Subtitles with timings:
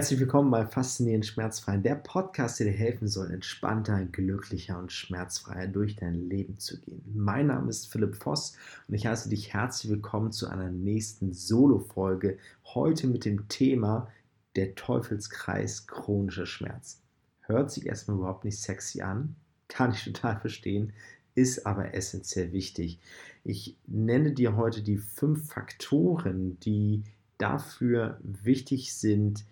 [0.00, 5.66] Herzlich willkommen bei Faszinierend Schmerzfrei, der Podcast, der dir helfen soll, entspannter, glücklicher und schmerzfreier
[5.66, 7.02] durch dein Leben zu gehen.
[7.14, 8.56] Mein Name ist Philipp Voss
[8.88, 12.38] und ich heiße dich herzlich willkommen zu einer nächsten Solo-Folge.
[12.64, 14.08] Heute mit dem Thema
[14.56, 17.02] der Teufelskreis chronischer Schmerz.
[17.42, 19.36] Hört sich erstmal überhaupt nicht sexy an,
[19.68, 20.94] kann ich total verstehen,
[21.34, 23.00] ist aber essentiell wichtig.
[23.44, 27.02] Ich nenne dir heute die fünf Faktoren, die
[27.36, 29.44] dafür wichtig sind,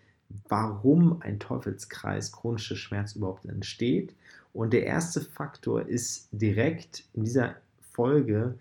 [0.48, 4.14] warum ein Teufelskreis chronischer Schmerz überhaupt entsteht.
[4.52, 7.56] Und der erste Faktor ist direkt in dieser
[7.92, 8.58] Folge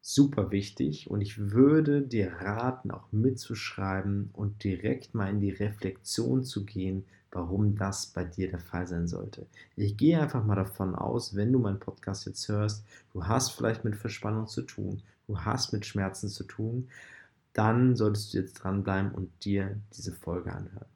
[0.00, 6.42] super wichtig und ich würde dir raten, auch mitzuschreiben und direkt mal in die Reflexion
[6.42, 9.46] zu gehen, warum das bei dir der Fall sein sollte.
[9.76, 13.84] Ich gehe einfach mal davon aus, wenn du meinen Podcast jetzt hörst, du hast vielleicht
[13.84, 16.88] mit Verspannung zu tun, du hast mit Schmerzen zu tun,
[17.60, 20.88] dann solltest du jetzt dranbleiben und dir diese Folge anhören.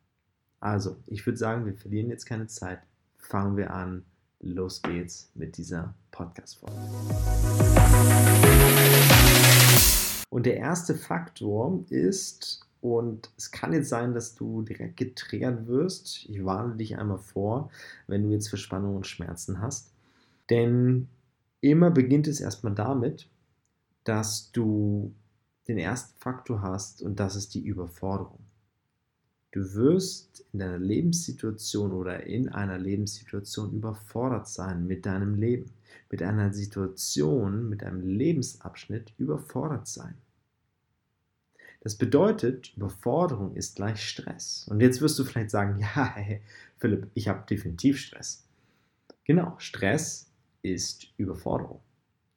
[0.60, 2.78] Also, ich würde sagen, wir verlieren jetzt keine Zeit.
[3.18, 4.02] Fangen wir an.
[4.40, 6.74] Los geht's mit dieser Podcast-Folge.
[10.30, 16.24] Und der erste Faktor ist, und es kann jetzt sein, dass du direkt getriggert wirst.
[16.30, 17.70] Ich warne dich einmal vor,
[18.06, 19.92] wenn du jetzt Verspannung und Schmerzen hast.
[20.48, 21.08] Denn
[21.60, 23.28] immer beginnt es erstmal damit,
[24.04, 25.12] dass du
[25.68, 28.40] den ersten Faktor hast und das ist die Überforderung.
[29.52, 35.70] Du wirst in deiner Lebenssituation oder in einer Lebenssituation überfordert sein mit deinem Leben,
[36.10, 40.16] mit einer Situation, mit einem Lebensabschnitt überfordert sein.
[41.82, 44.66] Das bedeutet, Überforderung ist gleich Stress.
[44.70, 46.40] Und jetzt wirst du vielleicht sagen, ja, hey,
[46.78, 48.42] Philipp, ich habe definitiv Stress.
[49.24, 50.30] Genau, Stress
[50.62, 51.80] ist Überforderung.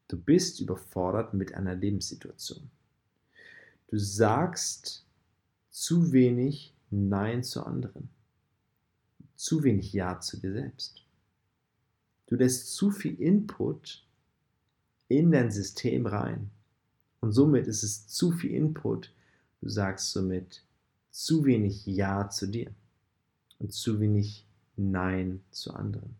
[0.07, 2.69] Du bist überfordert mit einer Lebenssituation.
[3.87, 5.05] Du sagst
[5.69, 8.09] zu wenig Nein zu anderen.
[9.35, 11.05] Zu wenig Ja zu dir selbst.
[12.27, 14.05] Du lässt zu viel Input
[15.07, 16.51] in dein System rein.
[17.21, 19.13] Und somit ist es zu viel Input.
[19.61, 20.63] Du sagst somit
[21.09, 22.73] zu wenig Ja zu dir
[23.59, 24.45] und zu wenig
[24.75, 26.15] Nein zu anderen.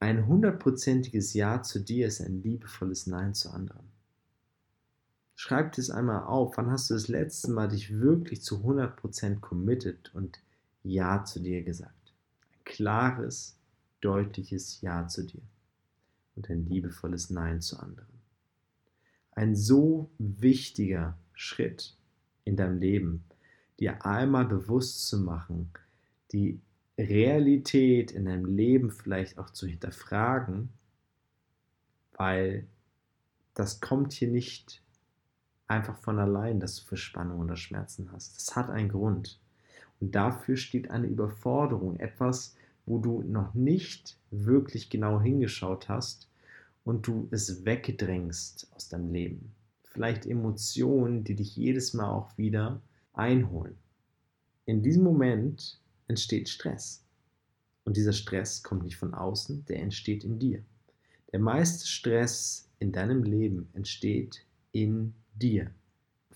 [0.00, 3.85] Ein hundertprozentiges Ja zu dir ist ein liebevolles Nein zu anderen.
[5.38, 6.56] Schreib es einmal auf.
[6.56, 10.40] Wann hast du das letzte Mal dich wirklich zu 100% committed und
[10.82, 12.14] Ja zu dir gesagt?
[12.52, 13.58] Ein klares,
[14.00, 15.42] deutliches Ja zu dir
[16.36, 18.08] und ein liebevolles Nein zu anderen.
[19.32, 21.94] Ein so wichtiger Schritt
[22.44, 23.24] in deinem Leben,
[23.78, 25.70] dir einmal bewusst zu machen,
[26.32, 26.58] die
[26.96, 30.70] Realität in deinem Leben vielleicht auch zu hinterfragen,
[32.14, 32.66] weil
[33.52, 34.82] das kommt hier nicht
[35.68, 38.36] einfach von allein, dass du Verspannung oder Schmerzen hast.
[38.36, 39.38] Das hat einen Grund.
[40.00, 42.54] Und dafür steht eine Überforderung, etwas,
[42.84, 46.28] wo du noch nicht wirklich genau hingeschaut hast
[46.84, 49.52] und du es weggedrängst aus deinem Leben.
[49.84, 52.80] Vielleicht Emotionen, die dich jedes Mal auch wieder
[53.12, 53.76] einholen.
[54.66, 57.02] In diesem Moment entsteht Stress.
[57.84, 60.62] Und dieser Stress kommt nicht von außen, der entsteht in dir.
[61.32, 65.70] Der meiste Stress in deinem Leben entsteht in dir.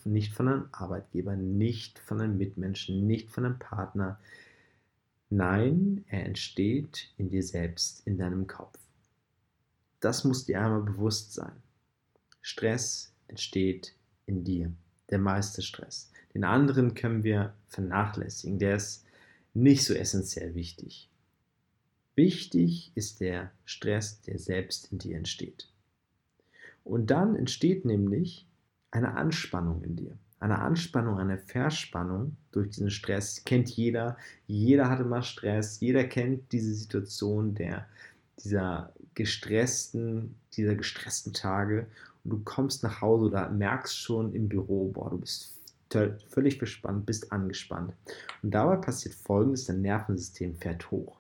[0.05, 4.19] Nicht von einem Arbeitgeber, nicht von einem Mitmenschen, nicht von einem Partner.
[5.29, 8.79] Nein, er entsteht in dir selbst, in deinem Kopf.
[10.01, 11.53] Das muss dir einmal bewusst sein.
[12.41, 13.95] Stress entsteht
[14.25, 14.73] in dir,
[15.11, 16.11] der meiste Stress.
[16.35, 19.05] Den anderen können wir vernachlässigen, der ist
[19.53, 21.11] nicht so essentiell wichtig.
[22.15, 25.69] Wichtig ist der Stress, der selbst in dir entsteht.
[26.85, 28.47] Und dann entsteht nämlich
[28.91, 30.17] eine Anspannung in dir.
[30.41, 33.45] Eine Anspannung, eine Verspannung durch diesen Stress.
[33.45, 34.17] Kennt jeder.
[34.47, 35.81] Jeder hatte mal Stress.
[35.81, 37.87] Jeder kennt diese Situation der,
[38.43, 41.87] dieser gestressten, dieser gestressten Tage.
[42.25, 45.55] Und du kommst nach Hause oder merkst schon im Büro, boah, du bist
[46.29, 47.93] völlig verspannt, bist angespannt.
[48.43, 51.20] Und dabei passiert folgendes: Dein Nervensystem fährt hoch.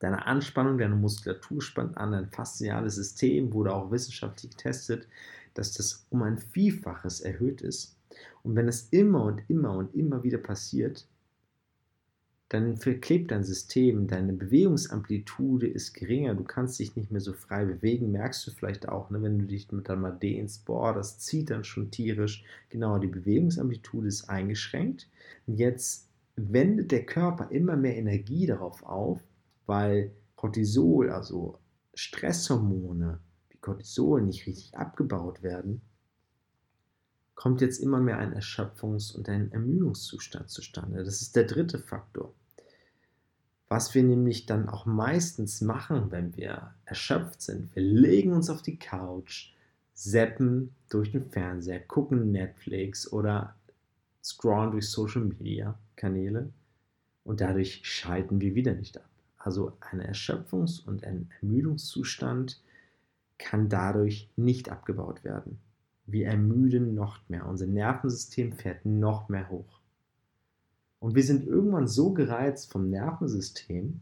[0.00, 5.08] Deine Anspannung, deine Muskulatur spannt an, dein fasziales System wurde auch wissenschaftlich getestet
[5.58, 7.96] dass das um ein Vielfaches erhöht ist.
[8.44, 11.06] Und wenn es immer und immer und immer wieder passiert,
[12.48, 17.64] dann verklebt dein System, deine Bewegungsamplitude ist geringer, du kannst dich nicht mehr so frei
[17.64, 21.18] bewegen, merkst du vielleicht auch, ne, wenn du dich mit dann mal dehnst, boah, das
[21.18, 22.44] zieht dann schon tierisch.
[22.70, 25.08] Genau, die Bewegungsamplitude ist eingeschränkt.
[25.46, 29.20] Und jetzt wendet der Körper immer mehr Energie darauf auf,
[29.68, 31.58] weil Cortisol, also
[31.94, 33.20] Stresshormone,
[33.60, 35.82] Cortisol nicht richtig abgebaut werden,
[37.34, 41.04] kommt jetzt immer mehr ein Erschöpfungs- und ein Ermüdungszustand zustande.
[41.04, 42.34] Das ist der dritte Faktor.
[43.68, 48.62] Was wir nämlich dann auch meistens machen, wenn wir erschöpft sind, wir legen uns auf
[48.62, 49.52] die Couch,
[49.92, 53.54] zappen durch den Fernseher, gucken Netflix oder
[54.24, 56.50] scrollen durch Social Media Kanäle
[57.24, 59.07] und dadurch schalten wir wieder nicht ab.
[59.38, 62.60] Also ein Erschöpfungs- und ein Ermüdungszustand
[63.38, 65.58] kann dadurch nicht abgebaut werden.
[66.06, 67.46] Wir ermüden noch mehr.
[67.46, 69.80] Unser Nervensystem fährt noch mehr hoch.
[71.00, 74.00] Und wir sind irgendwann so gereizt vom Nervensystem.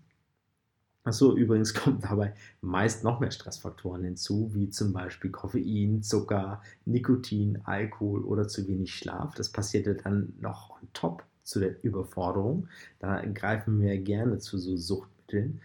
[1.04, 7.60] Achso, übrigens kommen dabei meist noch mehr Stressfaktoren hinzu, wie zum Beispiel Koffein, Zucker, Nikotin,
[7.64, 9.34] Alkohol oder zu wenig Schlaf.
[9.34, 12.68] Das passierte dann noch on top zu der Überforderung.
[12.98, 14.76] Da greifen wir gerne zu so
[15.26, 15.60] Suchtmitteln.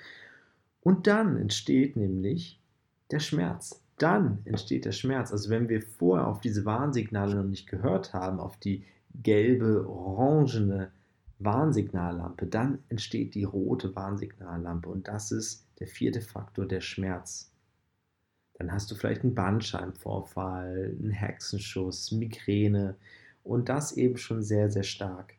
[0.82, 2.60] Und dann entsteht nämlich
[3.12, 3.82] der Schmerz.
[3.98, 5.32] Dann entsteht der Schmerz.
[5.32, 10.92] Also wenn wir vorher auf diese Warnsignale noch nicht gehört haben, auf die gelbe, orangene
[11.40, 17.52] Warnsignallampe, dann entsteht die rote Warnsignallampe und das ist der vierte Faktor, der Schmerz.
[18.54, 22.96] Dann hast du vielleicht einen Bandscheibenvorfall, einen Hexenschuss, Migräne
[23.44, 25.34] und das eben schon sehr, sehr stark.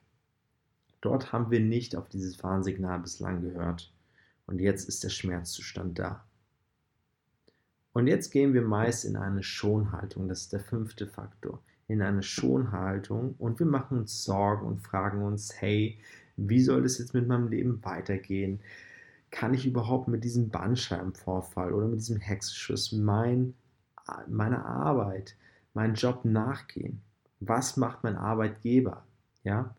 [1.00, 3.91] Dort haben wir nicht auf dieses Warnsignal bislang gehört
[4.52, 6.24] und jetzt ist der Schmerzzustand da.
[7.94, 12.22] Und jetzt gehen wir meist in eine Schonhaltung, das ist der fünfte Faktor in eine
[12.22, 15.98] Schonhaltung und wir machen uns Sorgen und fragen uns, hey,
[16.36, 18.60] wie soll es jetzt mit meinem Leben weitergehen?
[19.30, 23.54] Kann ich überhaupt mit diesem Bandscheibenvorfall oder mit diesem Hexenschuss mein,
[24.28, 25.34] meine Arbeit,
[25.72, 27.00] meinen Job nachgehen?
[27.40, 29.04] Was macht mein Arbeitgeber?
[29.44, 29.74] Ja?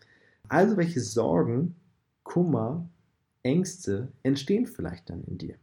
[0.50, 1.76] Also welche Sorgen,
[2.24, 2.88] Kummer,
[3.44, 5.56] Ängste entstehen vielleicht dann in dir?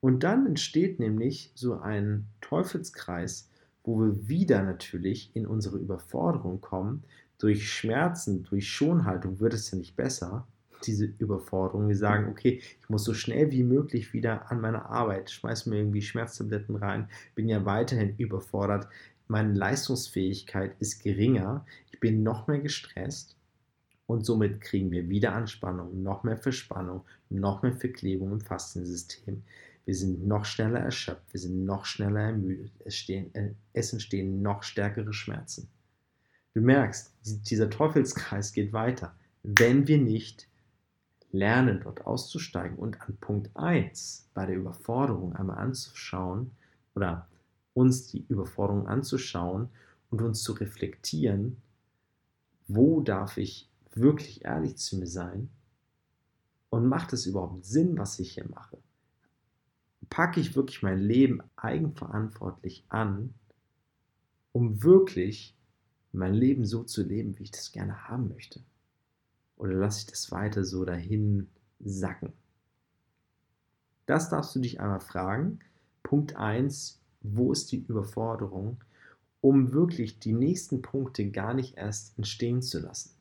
[0.00, 3.48] Und dann entsteht nämlich so ein Teufelskreis,
[3.84, 7.04] wo wir wieder natürlich in unsere Überforderung kommen.
[7.38, 10.46] Durch Schmerzen, durch Schonhaltung wird es ja nicht besser,
[10.84, 11.88] diese Überforderung.
[11.88, 15.76] Wir sagen, okay, ich muss so schnell wie möglich wieder an meine Arbeit, schmeiß mir
[15.76, 18.88] irgendwie Schmerztabletten rein, bin ja weiterhin überfordert,
[19.28, 23.36] meine Leistungsfähigkeit ist geringer, ich bin noch mehr gestresst
[24.12, 29.42] und somit kriegen wir wieder Anspannung, noch mehr Verspannung, noch mehr Verklebung im Fastensystem.
[29.86, 34.42] Wir sind noch schneller erschöpft, wir sind noch schneller ermüdet, es, stehen, äh, es entstehen
[34.42, 35.68] noch stärkere Schmerzen.
[36.52, 40.46] Du merkst, dieser Teufelskreis geht weiter, wenn wir nicht
[41.32, 46.50] lernen, dort auszusteigen und an Punkt 1 bei der Überforderung einmal anzuschauen
[46.94, 47.26] oder
[47.72, 49.70] uns die Überforderung anzuschauen
[50.10, 51.56] und uns zu reflektieren,
[52.68, 55.50] wo darf ich wirklich ehrlich zu mir sein
[56.70, 58.78] und macht es überhaupt Sinn, was ich hier mache?
[60.12, 63.32] packe ich wirklich mein Leben eigenverantwortlich an,
[64.52, 65.56] um wirklich
[66.12, 68.60] mein Leben so zu leben, wie ich das gerne haben möchte?
[69.56, 71.48] Oder lasse ich das weiter so dahin
[71.80, 72.34] sacken?
[74.04, 75.60] Das darfst du dich einmal fragen.
[76.02, 78.84] Punkt 1, wo ist die Überforderung,
[79.40, 83.14] um wirklich die nächsten Punkte gar nicht erst entstehen zu lassen?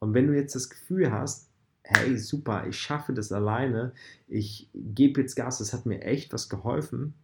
[0.00, 1.48] Und wenn du jetzt das Gefühl hast,
[1.82, 3.92] hey, super, ich schaffe das alleine,
[4.26, 7.14] ich gebe jetzt Gas, das hat mir echt was geholfen,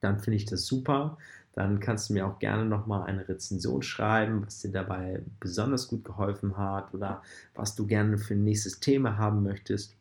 [0.00, 1.18] dann finde ich das super.
[1.52, 6.04] Dann kannst du mir auch gerne nochmal eine Rezension schreiben, was dir dabei besonders gut
[6.04, 7.22] geholfen hat oder
[7.54, 9.96] was du gerne für ein nächstes Thema haben möchtest.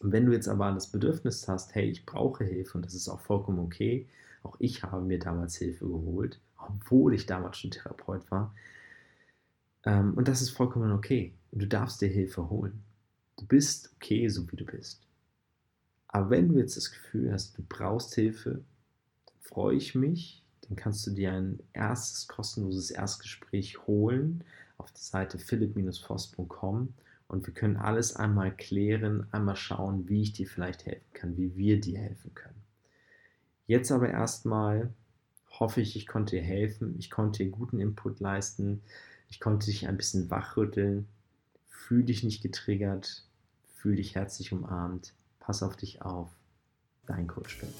[0.00, 3.08] Und wenn du jetzt aber das Bedürfnis hast, hey, ich brauche Hilfe und das ist
[3.08, 4.06] auch vollkommen okay,
[4.42, 8.54] auch ich habe mir damals Hilfe geholt, obwohl ich damals schon Therapeut war,
[9.86, 11.32] und das ist vollkommen okay.
[11.52, 12.82] Du darfst dir Hilfe holen.
[13.38, 15.06] Du bist okay, so wie du bist.
[16.08, 18.62] Aber wenn du jetzt das Gefühl hast, du brauchst Hilfe,
[19.26, 20.42] dann freue ich mich.
[20.62, 24.42] Dann kannst du dir ein erstes kostenloses Erstgespräch holen
[24.78, 26.92] auf der Seite philipp-voss.com
[27.28, 31.56] und wir können alles einmal klären, einmal schauen, wie ich dir vielleicht helfen kann, wie
[31.56, 32.62] wir dir helfen können.
[33.66, 34.92] Jetzt aber erstmal
[35.50, 38.82] hoffe ich, ich konnte dir helfen, ich konnte dir guten Input leisten.
[39.28, 41.06] Ich konnte dich ein bisschen wachrütteln.
[41.68, 43.24] Fühl dich nicht getriggert.
[43.74, 45.14] Fühl dich herzlich umarmt.
[45.40, 46.30] Pass auf dich auf.
[47.06, 47.74] Dein Coach Philipp.